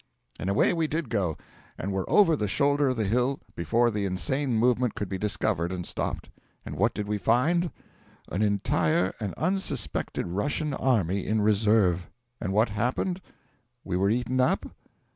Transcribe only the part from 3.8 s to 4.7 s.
the insane